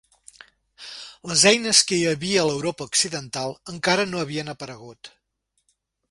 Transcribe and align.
Les 1.31 1.41
eines 1.49 1.81
que 1.91 1.99
hi 1.99 2.07
havia 2.11 2.39
a 2.43 2.45
l'Europa 2.49 2.87
occidental 2.91 3.53
encara 3.75 4.07
no 4.13 4.23
havien 4.23 4.49
aparegut. 4.55 5.11